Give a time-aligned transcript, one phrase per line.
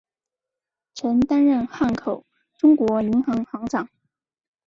[0.95, 2.25] 曾担任汉口
[2.57, 3.87] 中国银行行长。